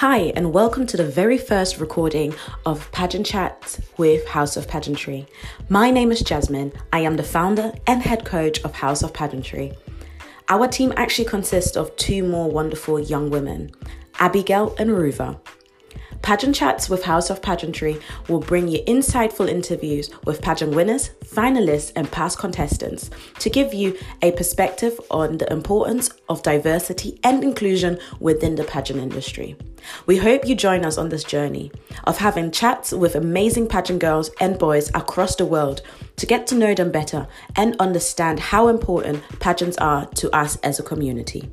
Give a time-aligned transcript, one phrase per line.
[0.00, 5.26] Hi, and welcome to the very first recording of Pageant Chat with House of Pageantry.
[5.68, 6.72] My name is Jasmine.
[6.90, 9.74] I am the founder and head coach of House of Pageantry.
[10.48, 13.72] Our team actually consists of two more wonderful young women,
[14.18, 15.38] Abigail and Ruva.
[16.30, 21.90] Pageant Chats with House of Pageantry will bring you insightful interviews with pageant winners, finalists,
[21.96, 23.10] and past contestants
[23.40, 29.00] to give you a perspective on the importance of diversity and inclusion within the pageant
[29.00, 29.56] industry.
[30.06, 31.72] We hope you join us on this journey
[32.04, 35.82] of having chats with amazing pageant girls and boys across the world
[36.14, 37.26] to get to know them better
[37.56, 41.50] and understand how important pageants are to us as a community.